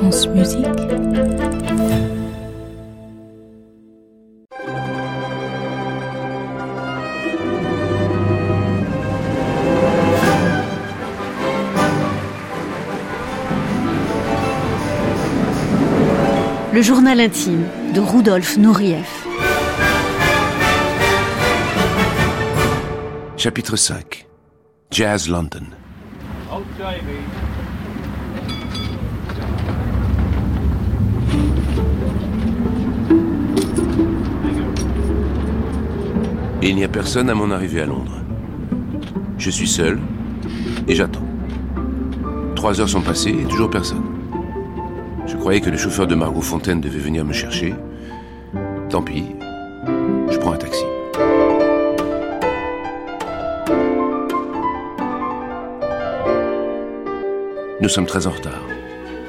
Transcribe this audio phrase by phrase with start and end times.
[0.00, 0.66] France Musique.
[16.72, 19.04] Le journal intime de Rudolf Nureyev.
[23.36, 24.26] Chapitre 5
[24.90, 25.66] Jazz London
[36.62, 38.20] Il n'y a personne à mon arrivée à Londres.
[39.38, 39.98] Je suis seul
[40.86, 41.24] et j'attends.
[42.54, 44.04] Trois heures sont passées et toujours personne.
[45.26, 47.74] Je croyais que le chauffeur de Margot Fontaine devait venir me chercher.
[48.90, 49.24] Tant pis,
[50.30, 50.84] je prends un taxi.
[57.80, 58.62] Nous sommes très en retard.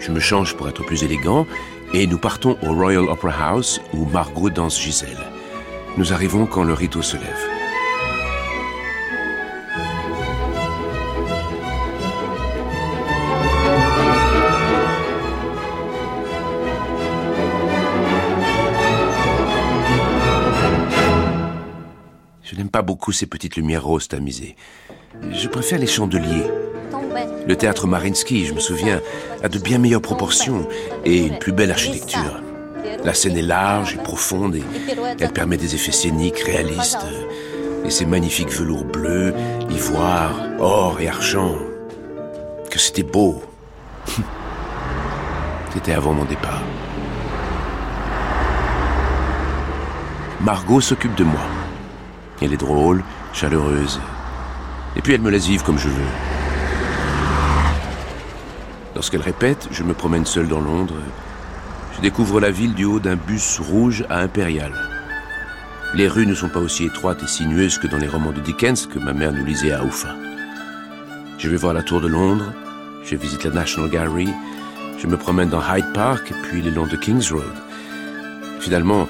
[0.00, 1.44] Je me change pour être plus élégant
[1.92, 5.35] et nous partons au Royal Opera House où Margot danse Gisèle.
[5.96, 7.26] Nous arrivons quand le rideau se lève.
[22.42, 24.54] Je n'aime pas beaucoup ces petites lumières roses tamisées.
[25.32, 26.44] Je préfère les chandeliers.
[27.46, 29.00] Le théâtre Marinsky, je me souviens,
[29.42, 30.68] a de bien meilleures proportions
[31.06, 32.42] et une plus belle architecture.
[33.04, 34.64] La scène est large et profonde et
[35.20, 37.06] elle permet des effets scéniques réalistes.
[37.84, 39.32] Et ces magnifiques velours bleus,
[39.70, 41.54] ivoire, or et argent.
[42.70, 43.42] Que c'était beau.
[45.72, 46.62] C'était avant mon départ.
[50.40, 51.46] Margot s'occupe de moi.
[52.40, 54.00] Elle est drôle, chaleureuse.
[54.96, 56.10] Et puis elle me laisse vivre comme je veux.
[58.94, 60.94] Lorsqu'elle répète, je me promène seul dans Londres.
[61.96, 64.72] Je découvre la ville du haut d'un bus rouge à Impérial.
[65.94, 68.86] Les rues ne sont pas aussi étroites et sinueuses que dans les romans de Dickens
[68.86, 70.14] que ma mère nous lisait à Oufa.
[71.38, 72.52] Je vais voir la tour de Londres,
[73.02, 74.28] je visite la National Gallery,
[74.98, 77.44] je me promène dans Hyde Park puis le long de King's Road.
[78.60, 79.08] Finalement,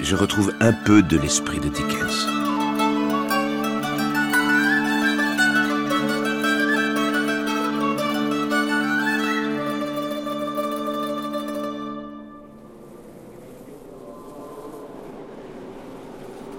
[0.00, 2.33] je retrouve un peu de l'esprit de Dickens.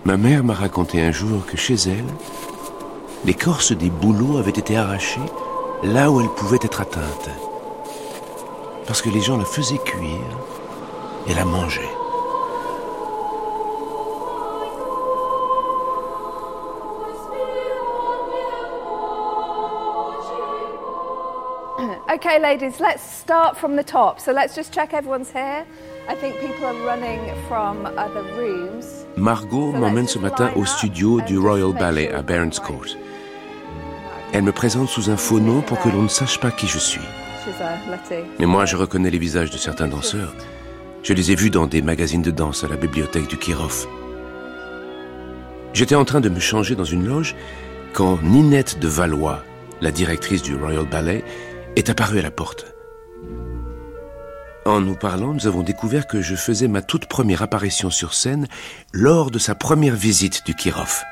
[0.06, 2.06] Ma mère m'a raconté un jour que chez elle,
[3.26, 5.20] l'écorce des bouleaux avait été arrachée
[5.82, 7.30] là où elle pouvait être atteinte.
[8.86, 10.38] Parce que les gens la faisaient cuire
[11.28, 11.82] et la mangeaient.
[22.14, 24.20] Okay, ladies, let's start from the top.
[24.20, 25.66] So let's just check everyone's here.
[26.08, 29.08] I think people are running from other rooms.
[29.18, 32.96] Margot m'emmène ce matin au studio du Royal Ballet à Barons Court.
[34.32, 36.78] Elle me présente sous un faux nom pour que l'on ne sache pas qui je
[36.78, 37.02] suis.
[38.38, 40.36] Mais moi, je reconnais les visages de certains danseurs.
[41.02, 43.88] Je les ai vus dans des magazines de danse à la bibliothèque du Kirov.
[45.74, 47.36] J'étais en train de me changer dans une loge
[47.94, 49.44] quand Ninette de Valois,
[49.82, 51.24] la directrice du Royal Ballet,
[51.76, 52.75] est apparue à la porte.
[54.68, 58.48] En nous parlant, nous avons découvert que je faisais ma toute première apparition sur scène
[58.94, 61.04] lors de sa première visite du Kirov.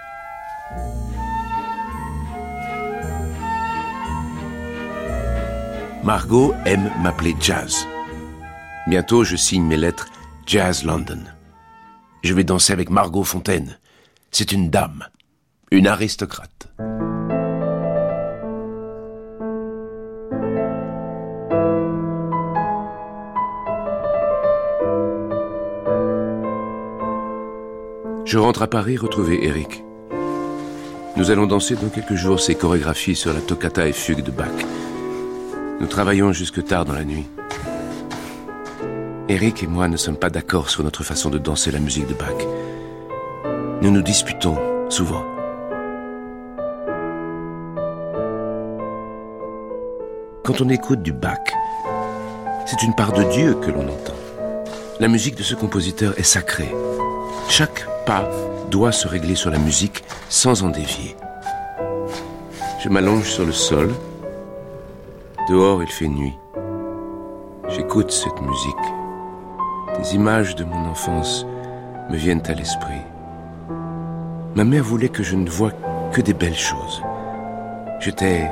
[6.03, 7.88] Margot aime m'appeler Jazz.
[8.88, 10.08] Bientôt, je signe mes lettres
[10.47, 11.24] Jazz London.
[12.24, 13.78] Je vais danser avec Margot Fontaine.
[14.31, 15.06] C'est une dame,
[15.70, 16.74] une aristocrate.
[28.34, 29.84] Je rentre à Paris retrouver Eric.
[31.18, 34.48] Nous allons danser dans quelques jours ses chorégraphies sur la toccata et fugue de Bach.
[35.80, 37.28] Nous travaillons jusque tard dans la nuit.
[39.30, 42.16] Eric et moi ne sommes pas d'accord sur notre façon de danser la musique de
[42.16, 42.34] Bach.
[43.84, 44.58] Nous nous disputons
[44.90, 45.24] souvent.
[50.44, 51.38] Quand on écoute du Bach,
[52.66, 54.18] c'est une part de Dieu que l'on entend.
[55.00, 56.74] La musique de ce compositeur est sacrée.
[57.50, 58.30] Chaque pas
[58.70, 61.16] doit se régler sur la musique sans en dévier.
[62.84, 63.91] Je m'allonge sur le sol.
[65.50, 66.38] Dehors, il fait nuit.
[67.70, 68.76] J'écoute cette musique.
[70.00, 71.46] Des images de mon enfance
[72.09, 73.02] me viennent à l'esprit.
[74.56, 75.72] Ma mère voulait que je ne voie
[76.12, 77.02] que des belles choses.
[78.00, 78.52] J'étais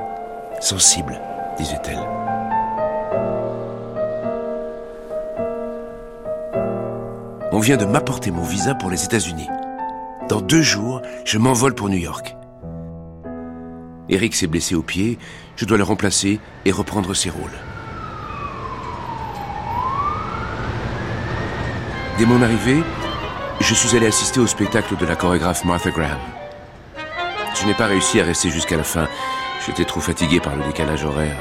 [0.59, 1.19] sensible,
[1.57, 2.07] disait-elle.
[7.59, 9.49] Vient de m'apporter mon visa pour les États-Unis.
[10.29, 12.35] Dans deux jours, je m'envole pour New York.
[14.09, 15.17] Eric s'est blessé au pied,
[15.55, 17.59] je dois le remplacer et reprendre ses rôles.
[22.17, 22.83] Dès mon arrivée,
[23.59, 26.19] je suis allé assister au spectacle de la chorégraphe Martha Graham.
[27.55, 29.07] Je n'ai pas réussi à rester jusqu'à la fin.
[29.65, 31.37] J'étais trop fatigué par le décalage horaire.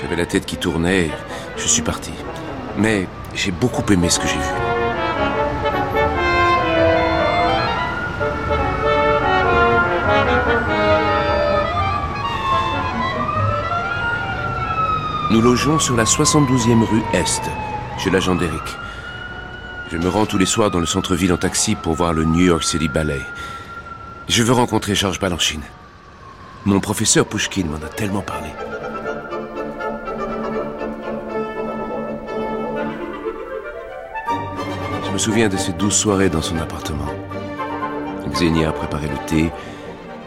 [0.00, 1.10] J'avais la tête qui tournait.
[1.56, 2.12] Je suis parti.
[2.76, 4.51] Mais j'ai beaucoup aimé ce que j'ai vu.
[15.32, 17.40] Nous logeons sur la 72e rue Est,
[17.96, 18.76] chez l'agent d'Eric.
[19.90, 22.44] Je me rends tous les soirs dans le centre-ville en taxi pour voir le New
[22.44, 23.22] York City Ballet.
[24.28, 25.62] Je veux rencontrer Georges Balanchine.
[26.66, 28.48] Mon professeur Pushkin m'en a tellement parlé.
[35.06, 37.08] Je me souviens de ces douze soirées dans son appartement.
[38.28, 39.50] Xenia préparait le thé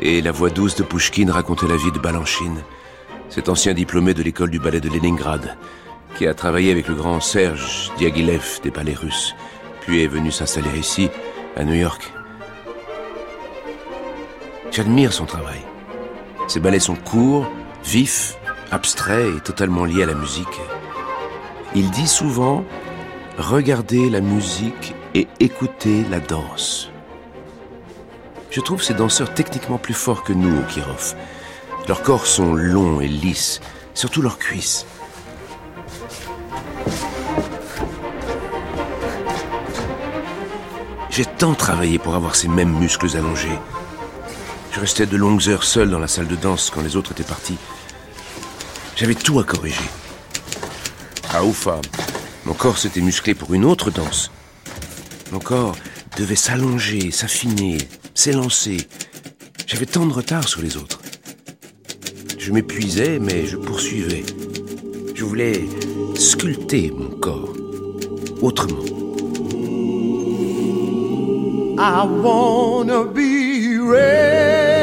[0.01, 2.63] et la voix douce de Pushkin racontait la vie de Balanchine,
[3.29, 5.57] cet ancien diplômé de l'école du ballet de Leningrad,
[6.17, 9.35] qui a travaillé avec le grand Serge Diaghilev des ballets russes,
[9.81, 11.09] puis est venu s'installer ici,
[11.55, 12.11] à New York.
[14.71, 15.59] J'admire son travail.
[16.47, 17.49] Ses ballets sont courts,
[17.83, 18.37] vifs,
[18.71, 20.59] abstraits et totalement liés à la musique.
[21.75, 22.63] Il dit souvent
[23.37, 26.89] Regardez la musique et écoutez la danse.
[28.49, 31.15] Je trouve ces danseurs techniquement plus forts que nous au Kirov.
[31.87, 33.61] Leurs corps sont longs et lisses,
[33.93, 34.85] surtout leurs cuisses.
[41.11, 43.57] J'ai tant travaillé pour avoir ces mêmes muscles allongés.
[44.71, 47.23] Je restais de longues heures seul dans la salle de danse quand les autres étaient
[47.23, 47.57] partis.
[48.95, 49.89] J'avais tout à corriger.
[51.33, 51.79] À Oufa,
[52.45, 54.31] mon corps s'était musclé pour une autre danse.
[55.31, 55.75] Mon corps
[56.17, 57.77] devait s'allonger, s'affiner,
[58.13, 58.87] s'élancer.
[59.67, 60.94] J'avais tant de retard sur les autres.
[62.45, 64.23] Je m'épuisais, mais je poursuivais.
[65.15, 65.61] Je voulais
[66.13, 67.49] sculpter mon corps
[68.39, 68.83] autrement.
[71.79, 74.75] I wanna be ready.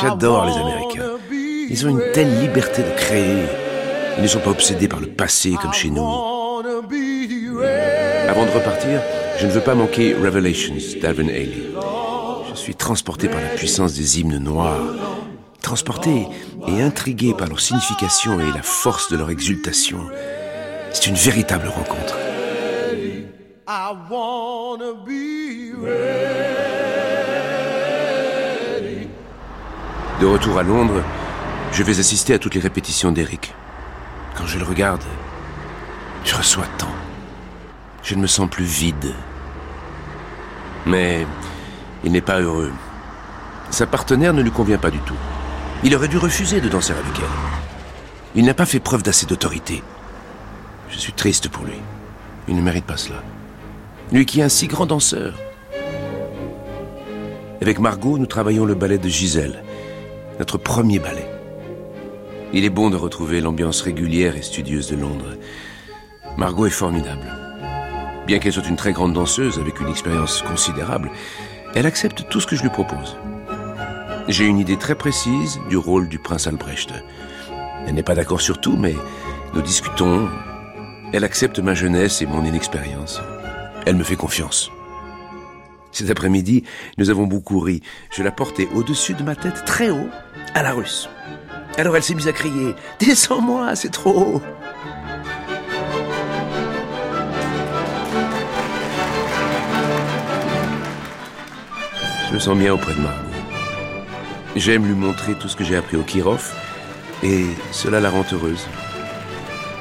[0.00, 1.18] J'adore les Américains.
[1.68, 3.42] Ils ont une telle liberté de créer.
[4.16, 6.00] Ils ne sont pas obsédés par le passé comme chez nous.
[8.26, 9.02] Avant de repartir,
[9.38, 11.91] je ne veux pas manquer Revelations d'Alvin Ailey.
[12.62, 14.84] Je suis transporté par la puissance des hymnes noirs,
[15.62, 16.28] transporté
[16.68, 19.98] et intrigué par leur signification et la force de leur exultation.
[20.92, 22.16] C'est une véritable rencontre.
[30.20, 31.02] De retour à Londres,
[31.72, 33.52] je vais assister à toutes les répétitions d'Eric.
[34.36, 35.02] Quand je le regarde,
[36.24, 36.94] je reçois tant.
[38.04, 39.12] Je ne me sens plus vide.
[40.86, 41.26] Mais
[42.04, 42.72] il n'est pas heureux.
[43.70, 45.16] Sa partenaire ne lui convient pas du tout.
[45.84, 47.60] Il aurait dû refuser de danser avec elle.
[48.34, 49.82] Il n'a pas fait preuve d'assez d'autorité.
[50.90, 51.80] Je suis triste pour lui.
[52.48, 53.22] Il ne mérite pas cela.
[54.12, 55.34] Lui qui est un si grand danseur.
[57.60, 59.62] Avec Margot, nous travaillons le ballet de Gisèle,
[60.38, 61.28] notre premier ballet.
[62.52, 65.36] Il est bon de retrouver l'ambiance régulière et studieuse de Londres.
[66.36, 67.26] Margot est formidable.
[68.26, 71.10] Bien qu'elle soit une très grande danseuse avec une expérience considérable,
[71.74, 73.16] elle accepte tout ce que je lui propose.
[74.28, 76.92] J'ai une idée très précise du rôle du prince Albrecht.
[77.86, 78.94] Elle n'est pas d'accord sur tout, mais
[79.54, 80.28] nous discutons.
[81.12, 83.20] Elle accepte ma jeunesse et mon inexpérience.
[83.86, 84.70] Elle me fait confiance.
[85.90, 86.64] Cet après-midi,
[86.98, 87.82] nous avons beaucoup ri.
[88.10, 90.08] Je la portais au-dessus de ma tête, très haut,
[90.54, 91.08] à la russe.
[91.76, 94.42] Alors elle s'est mise à crier Descends-moi, c'est trop haut
[102.32, 103.28] Je me sens bien auprès de Margot.
[104.56, 106.50] J'aime lui montrer tout ce que j'ai appris au Kirov,
[107.22, 108.66] et cela la rend heureuse.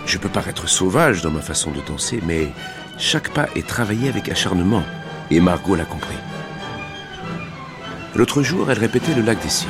[0.06, 2.50] Je peux paraître sauvage dans ma façon de danser, mais
[2.98, 4.84] chaque pas est travaillé avec acharnement,
[5.30, 6.18] et Margot l'a compris.
[8.18, 9.70] L'autre jour, elle répétait le lac des cygnes.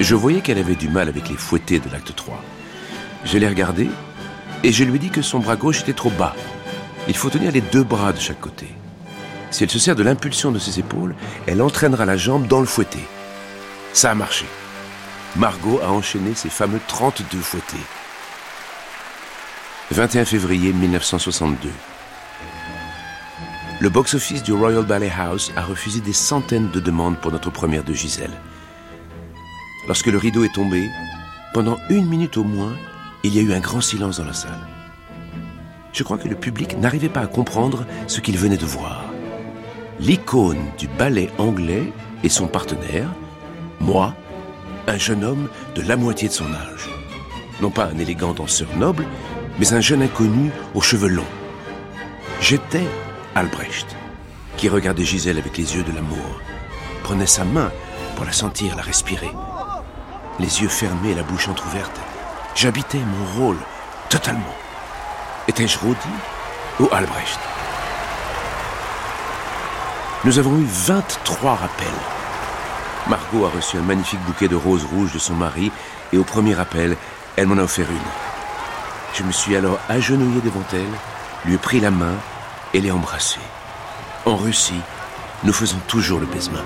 [0.00, 2.42] Je voyais qu'elle avait du mal avec les fouettés de l'acte 3.
[3.24, 3.88] Je l'ai regardée,
[4.64, 6.34] et je lui ai dit que son bras gauche était trop bas.
[7.06, 8.66] Il faut tenir les deux bras de chaque côté.
[9.52, 11.14] Si elle se sert de l'impulsion de ses épaules,
[11.46, 13.00] elle entraînera la jambe dans le fouetté.
[13.92, 14.46] Ça a marché.
[15.36, 17.76] Margot a enchaîné ses fameux 32 fouettés.
[19.90, 21.68] 21 février 1962.
[23.80, 27.84] Le box-office du Royal Ballet House a refusé des centaines de demandes pour notre première
[27.84, 28.32] de Gisèle.
[29.86, 30.88] Lorsque le rideau est tombé,
[31.52, 32.74] pendant une minute au moins,
[33.22, 34.66] il y a eu un grand silence dans la salle.
[35.92, 39.01] Je crois que le public n'arrivait pas à comprendre ce qu'il venait de voir.
[40.00, 41.92] L'icône du ballet anglais
[42.24, 43.08] et son partenaire,
[43.80, 44.14] moi,
[44.86, 46.88] un jeune homme de la moitié de son âge.
[47.60, 49.04] Non pas un élégant danseur noble,
[49.58, 51.22] mais un jeune inconnu aux cheveux longs.
[52.40, 52.84] J'étais
[53.34, 53.86] Albrecht,
[54.56, 56.40] qui regardait Gisèle avec les yeux de l'amour,
[57.02, 57.70] prenait sa main
[58.16, 59.30] pour la sentir, la respirer.
[60.40, 62.00] Les yeux fermés, la bouche entr'ouverte.
[62.54, 63.58] J'habitais mon rôle
[64.08, 64.54] totalement.
[65.48, 65.98] Étais-je Rodi
[66.80, 67.38] ou Albrecht?
[70.24, 71.88] Nous avons eu 23 rappels.
[73.08, 75.72] Margot a reçu un magnifique bouquet de roses rouges de son mari
[76.12, 76.96] et au premier appel,
[77.34, 77.98] elle m'en a offert une.
[79.14, 80.86] Je me suis alors agenouillé devant elle,
[81.44, 82.14] lui ai pris la main
[82.72, 83.40] et l'ai embrassée.
[84.24, 84.80] En Russie,
[85.42, 86.62] nous faisons toujours le baisement.